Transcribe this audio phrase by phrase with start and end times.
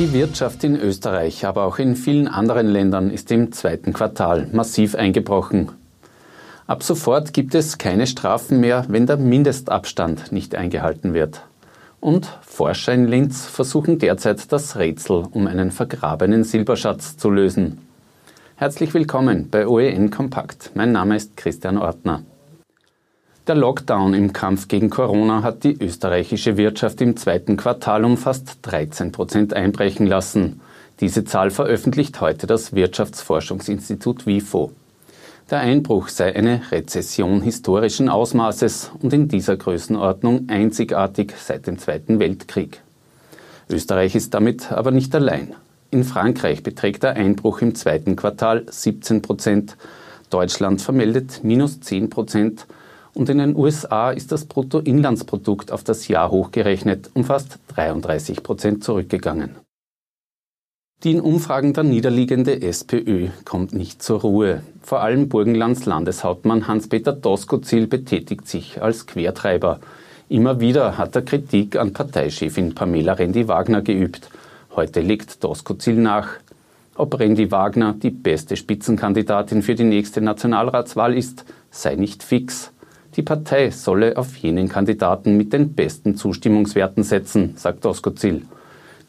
[0.00, 4.94] Die Wirtschaft in Österreich, aber auch in vielen anderen Ländern ist im zweiten Quartal massiv
[4.94, 5.72] eingebrochen.
[6.66, 11.42] Ab sofort gibt es keine Strafen mehr, wenn der Mindestabstand nicht eingehalten wird.
[12.00, 17.76] Und Forscher in Linz versuchen derzeit das Rätsel um einen vergrabenen Silberschatz zu lösen.
[18.56, 20.70] Herzlich willkommen bei OEN Kompakt.
[20.72, 22.22] Mein Name ist Christian Ortner.
[23.50, 28.58] Der Lockdown im Kampf gegen Corona hat die österreichische Wirtschaft im zweiten Quartal um fast
[28.62, 30.60] 13 Prozent einbrechen lassen.
[31.00, 34.70] Diese Zahl veröffentlicht heute das Wirtschaftsforschungsinstitut WIFO.
[35.50, 42.20] Der Einbruch sei eine Rezession historischen Ausmaßes und in dieser Größenordnung einzigartig seit dem Zweiten
[42.20, 42.80] Weltkrieg.
[43.68, 45.56] Österreich ist damit aber nicht allein.
[45.90, 49.76] In Frankreich beträgt der Einbruch im zweiten Quartal 17 Prozent,
[50.30, 52.66] Deutschland vermeldet minus 10 Prozent
[53.14, 58.84] und in den USA ist das Bruttoinlandsprodukt auf das Jahr hochgerechnet um fast 33 Prozent
[58.84, 59.56] zurückgegangen.
[61.02, 64.62] Die in Umfragen der niederliegende SPÖ kommt nicht zur Ruhe.
[64.82, 69.80] Vor allem Burgenlands Landeshauptmann Hans-Peter Doskozil betätigt sich als Quertreiber.
[70.28, 74.28] Immer wieder hat er Kritik an Parteichefin Pamela Rendi-Wagner geübt.
[74.76, 76.28] Heute legt Doskozil nach.
[76.96, 82.72] Ob Rendi Wagner die beste Spitzenkandidatin für die nächste Nationalratswahl ist, sei nicht fix.
[83.16, 88.46] Die Partei solle auf jenen Kandidaten mit den besten Zustimmungswerten setzen, sagt Doskozil.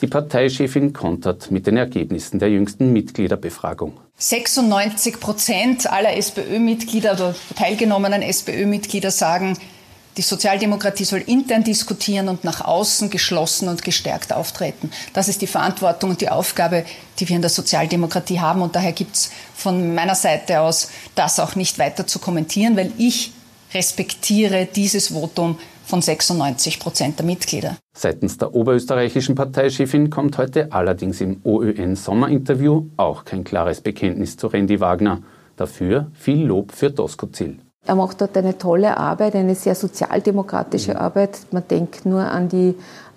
[0.00, 3.98] Die Parteichefin kontert mit den Ergebnissen der jüngsten Mitgliederbefragung.
[4.16, 9.58] 96 Prozent aller SPÖ-Mitglieder oder teilgenommenen SPÖ-Mitglieder sagen,
[10.16, 14.90] die Sozialdemokratie soll intern diskutieren und nach außen geschlossen und gestärkt auftreten.
[15.12, 16.84] Das ist die Verantwortung und die Aufgabe,
[17.18, 18.62] die wir in der Sozialdemokratie haben.
[18.62, 22.92] Und daher gibt es von meiner Seite aus das auch nicht weiter zu kommentieren, weil
[22.98, 23.32] ich
[23.74, 27.76] respektiere dieses Votum von 96 Prozent der Mitglieder.
[27.96, 34.80] Seitens der oberösterreichischen Parteichefin kommt heute allerdings im OÖN-Sommerinterview auch kein klares Bekenntnis zu Randy
[34.80, 35.22] Wagner.
[35.56, 37.58] Dafür viel Lob für Doskozil.
[37.86, 40.96] Er macht dort eine tolle Arbeit, eine sehr sozialdemokratische mhm.
[40.98, 41.38] Arbeit.
[41.50, 42.74] Man denkt nur an die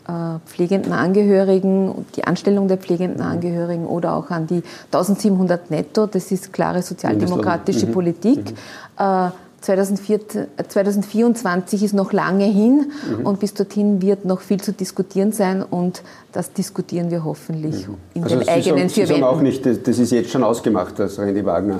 [0.07, 3.31] äh, pflegenden Angehörigen, die Anstellung der pflegenden mhm.
[3.33, 6.07] Angehörigen oder auch an die 1700 netto.
[6.07, 7.91] Das ist klare sozialdemokratische mhm.
[7.91, 8.51] Politik.
[8.51, 8.55] Mhm.
[8.97, 9.29] Äh,
[9.63, 13.25] 2024 ist noch lange hin mhm.
[13.25, 17.95] und bis dorthin wird noch viel zu diskutieren sein und das diskutieren wir hoffentlich mhm.
[18.13, 20.43] in also den Sie eigenen sagen, vier Sie sagen auch nicht, das ist jetzt schon
[20.43, 21.79] ausgemacht, das Randy Wagner.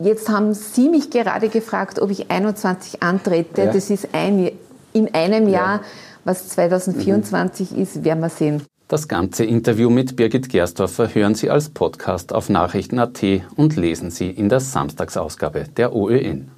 [0.00, 3.64] Jetzt haben Sie mich gerade gefragt, ob ich 21 antrete.
[3.64, 3.72] Ja.
[3.72, 4.50] Das ist ein,
[4.94, 5.82] in einem Jahr, ja.
[6.24, 7.82] was 2024 mhm.
[7.82, 8.62] ist, werden wir sehen.
[8.90, 13.22] Das ganze Interview mit Birgit Gerstorfer hören Sie als Podcast auf Nachrichten.at
[13.54, 16.50] und lesen Sie in der Samstagsausgabe der OÖN.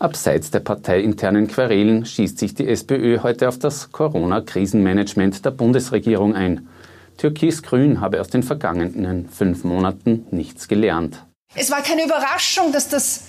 [0.00, 6.66] Abseits der parteiinternen Querelen schießt sich die SPÖ heute auf das Corona-Krisenmanagement der Bundesregierung ein.
[7.16, 11.24] Türkis-Grün habe aus den vergangenen fünf Monaten nichts gelernt.
[11.54, 13.26] Es war keine Überraschung, dass das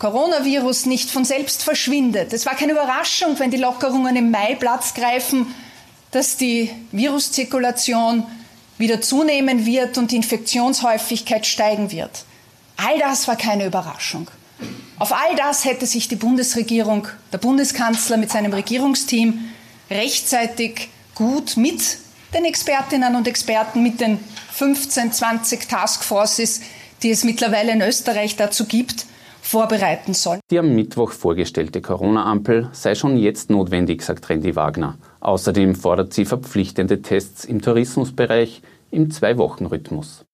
[0.00, 2.32] Coronavirus nicht von selbst verschwindet.
[2.32, 5.46] Es war keine Überraschung, wenn die Lockerungen im Mai Platz greifen
[6.10, 8.24] dass die Viruszirkulation
[8.78, 12.24] wieder zunehmen wird und die Infektionshäufigkeit steigen wird.
[12.76, 14.30] All das war keine Überraschung.
[14.98, 19.50] Auf all das hätte sich die Bundesregierung, der Bundeskanzler mit seinem Regierungsteam
[19.90, 21.98] rechtzeitig gut mit
[22.34, 24.18] den Expertinnen und Experten, mit den
[24.52, 26.60] 15, 20 Taskforces,
[27.02, 29.06] die es mittlerweile in Österreich dazu gibt,
[29.48, 30.40] vorbereiten sollen.
[30.50, 34.98] Die am Mittwoch vorgestellte Corona-Ampel sei schon jetzt notwendig, sagt Randy Wagner.
[35.20, 40.24] Außerdem fordert sie verpflichtende Tests im Tourismusbereich im Zwei-Wochen-Rhythmus.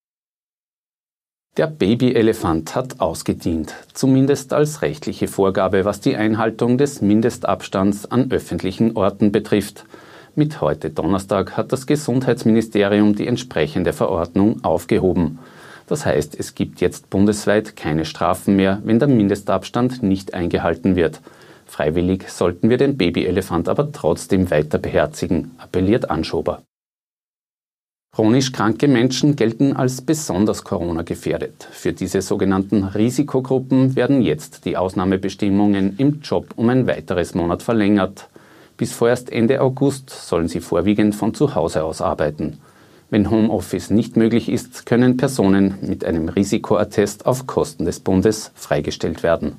[1.56, 8.96] Der Babyelefant hat ausgedient, zumindest als rechtliche Vorgabe, was die Einhaltung des Mindestabstands an öffentlichen
[8.96, 9.84] Orten betrifft.
[10.34, 15.38] Mit heute Donnerstag hat das Gesundheitsministerium die entsprechende Verordnung aufgehoben.
[15.86, 21.20] Das heißt, es gibt jetzt bundesweit keine Strafen mehr, wenn der Mindestabstand nicht eingehalten wird.
[21.66, 26.62] Freiwillig sollten wir den Babyelefant aber trotzdem weiter beherzigen, appelliert Anschober.
[28.14, 31.66] Chronisch kranke Menschen gelten als besonders Corona gefährdet.
[31.72, 38.28] Für diese sogenannten Risikogruppen werden jetzt die Ausnahmebestimmungen im Job um ein weiteres Monat verlängert.
[38.76, 42.60] Bis vorerst Ende August sollen sie vorwiegend von zu Hause aus arbeiten.
[43.10, 49.22] Wenn Homeoffice nicht möglich ist, können Personen mit einem Risikoattest auf Kosten des Bundes freigestellt
[49.22, 49.56] werden.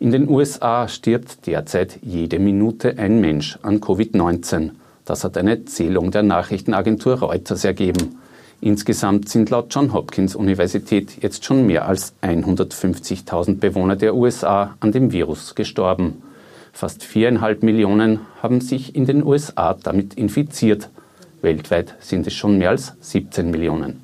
[0.00, 4.70] In den USA stirbt derzeit jede Minute ein Mensch an Covid-19.
[5.04, 8.18] Das hat eine Zählung der Nachrichtenagentur Reuters ergeben.
[8.60, 14.92] Insgesamt sind laut John Hopkins Universität jetzt schon mehr als 150.000 Bewohner der USA an
[14.92, 16.22] dem Virus gestorben.
[16.72, 20.90] Fast viereinhalb Millionen haben sich in den USA damit infiziert.
[21.40, 24.02] Weltweit sind es schon mehr als 17 Millionen.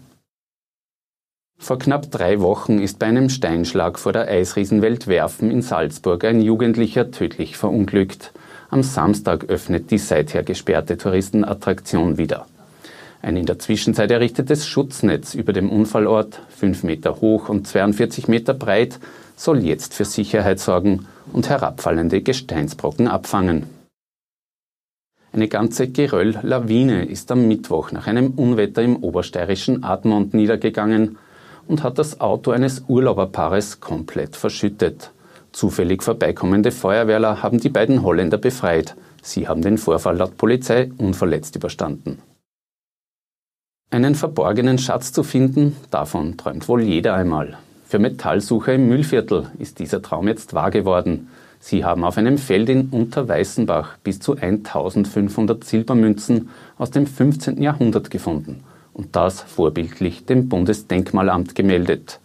[1.59, 6.43] Vor knapp drei Wochen ist bei einem Steinschlag vor der Eisriesenwelt Werfen in Salzburg ein
[6.43, 8.33] Jugendlicher tödlich verunglückt.
[8.71, 12.47] Am Samstag öffnet die seither gesperrte Touristenattraktion wieder.
[13.23, 18.53] Ein in der Zwischenzeit errichtetes Schutznetz über dem Unfallort, 5 Meter hoch und 42 Meter
[18.53, 18.99] breit,
[19.37, 23.74] soll jetzt für Sicherheit sorgen und herabfallende Gesteinsbrocken abfangen.
[25.35, 31.19] Eine ganze Geröll-Lawine ist am Mittwoch nach einem Unwetter im obersteirischen Admont niedergegangen
[31.67, 35.11] und hat das Auto eines Urlauberpaares komplett verschüttet.
[35.51, 38.95] Zufällig vorbeikommende Feuerwehrler haben die beiden Holländer befreit.
[39.25, 42.23] Sie haben den Vorfall laut Polizei unverletzt überstanden.
[43.91, 47.59] Einen verborgenen Schatz zu finden, davon träumt wohl jeder einmal.
[47.87, 51.29] Für Metallsucher im Müllviertel ist dieser Traum jetzt wahr geworden.
[51.67, 57.63] Sie haben auf einem Feld in Unterweißenbach bis zu 1500 Silbermünzen aus dem 15.
[57.63, 58.61] Jahrhundert gefunden
[58.93, 62.21] und das vorbildlich dem Bundesdenkmalamt gemeldet.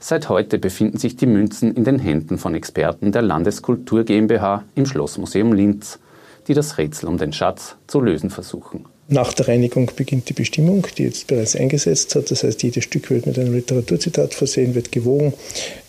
[0.00, 4.84] Seit heute befinden sich die Münzen in den Händen von Experten der Landeskultur GmbH im
[4.84, 5.98] Schlossmuseum Linz,
[6.46, 8.84] die das Rätsel um den Schatz zu lösen versuchen.
[9.08, 12.30] Nach der Reinigung beginnt die Bestimmung, die jetzt bereits eingesetzt hat.
[12.30, 15.32] Das heißt, jedes Stück wird mit einem Literaturzitat versehen, wird gewogen,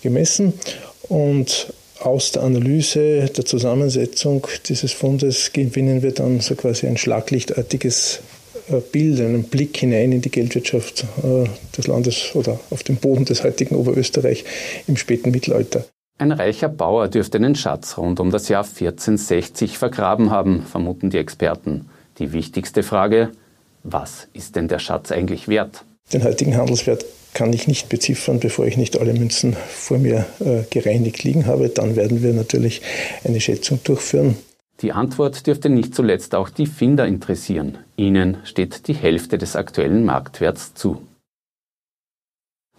[0.01, 0.53] gemessen
[1.09, 8.21] und aus der Analyse der Zusammensetzung dieses Fundes gewinnen wir dann so quasi ein schlaglichtartiges
[8.69, 11.45] äh, Bild, einen Blick hinein in die Geldwirtschaft äh,
[11.77, 14.43] des Landes oder auf den Boden des heutigen Oberösterreich
[14.87, 15.85] im späten Mittelalter.
[16.17, 21.17] Ein reicher Bauer dürfte den Schatz rund um das Jahr 1460 vergraben haben, vermuten die
[21.17, 21.89] Experten.
[22.19, 23.31] Die wichtigste Frage,
[23.83, 25.83] was ist denn der Schatz eigentlich wert?
[26.13, 30.63] Den heutigen Handelswert kann ich nicht beziffern, bevor ich nicht alle Münzen vor mir äh,
[30.69, 31.69] gereinigt liegen habe.
[31.69, 32.81] Dann werden wir natürlich
[33.23, 34.37] eine Schätzung durchführen.
[34.81, 37.77] Die Antwort dürfte nicht zuletzt auch die Finder interessieren.
[37.95, 41.01] Ihnen steht die Hälfte des aktuellen Marktwerts zu.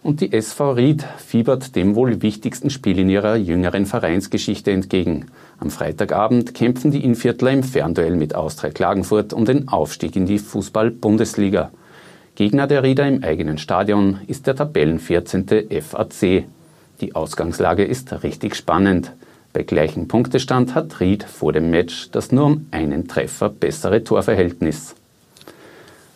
[0.03, 5.25] Und die SV Ried fiebert dem wohl wichtigsten Spiel in ihrer jüngeren Vereinsgeschichte entgegen.
[5.59, 10.39] Am Freitagabend kämpfen die Inviertler im Fernduell mit Austria Klagenfurt um den Aufstieg in die
[10.39, 11.71] Fußball-Bundesliga.
[12.37, 15.47] Gegner der Rieder im eigenen Stadion ist der Tabellen 14.
[15.81, 16.45] FAC.
[17.01, 19.11] Die Ausgangslage ist richtig spannend.
[19.53, 24.93] Bei gleichem Punktestand hat Ried vor dem Match das nur um einen Treffer bessere Torverhältnis.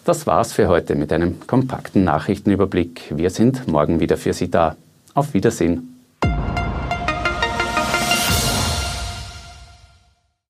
[0.06, 3.14] Das war's für heute mit einem kompakten Nachrichtenüberblick.
[3.18, 4.76] Wir sind morgen wieder für Sie da.
[5.16, 5.91] Auf Wiedersehen.